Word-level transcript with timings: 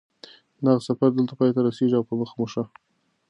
دغه 0.65 0.81
سفر 0.87 1.09
دلته 1.17 1.33
پای 1.39 1.51
ته 1.55 1.61
رسېږي 1.67 1.95
او 1.97 2.07
په 2.09 2.13
مخه 2.19 2.35
مو 2.39 2.45
ښه 2.51 2.63